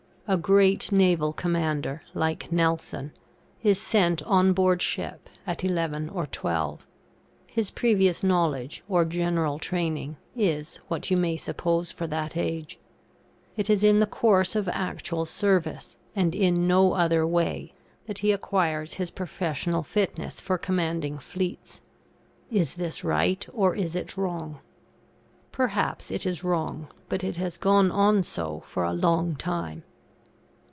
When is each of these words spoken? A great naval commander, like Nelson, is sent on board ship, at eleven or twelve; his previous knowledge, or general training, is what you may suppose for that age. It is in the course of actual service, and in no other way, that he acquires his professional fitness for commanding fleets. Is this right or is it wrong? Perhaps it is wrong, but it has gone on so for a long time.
A 0.27 0.37
great 0.37 0.93
naval 0.93 1.33
commander, 1.33 2.03
like 2.13 2.53
Nelson, 2.53 3.11
is 3.63 3.81
sent 3.81 4.23
on 4.23 4.53
board 4.53 4.81
ship, 4.81 5.27
at 5.45 5.61
eleven 5.65 6.07
or 6.07 6.25
twelve; 6.25 6.87
his 7.47 7.69
previous 7.69 8.23
knowledge, 8.23 8.81
or 8.87 9.03
general 9.03 9.59
training, 9.59 10.15
is 10.33 10.77
what 10.87 11.11
you 11.11 11.17
may 11.17 11.35
suppose 11.35 11.91
for 11.91 12.07
that 12.07 12.37
age. 12.37 12.79
It 13.57 13.69
is 13.69 13.83
in 13.83 13.99
the 13.99 14.05
course 14.05 14.55
of 14.55 14.69
actual 14.69 15.25
service, 15.25 15.97
and 16.15 16.33
in 16.33 16.65
no 16.65 16.93
other 16.93 17.27
way, 17.27 17.73
that 18.05 18.19
he 18.19 18.31
acquires 18.31 18.93
his 18.93 19.11
professional 19.11 19.83
fitness 19.83 20.39
for 20.39 20.57
commanding 20.57 21.19
fleets. 21.19 21.81
Is 22.49 22.75
this 22.75 23.03
right 23.03 23.45
or 23.51 23.75
is 23.75 23.97
it 23.97 24.15
wrong? 24.15 24.59
Perhaps 25.51 26.09
it 26.09 26.25
is 26.25 26.41
wrong, 26.41 26.87
but 27.09 27.21
it 27.21 27.35
has 27.35 27.57
gone 27.57 27.91
on 27.91 28.23
so 28.23 28.61
for 28.61 28.85
a 28.85 28.93
long 28.93 29.35
time. 29.35 29.83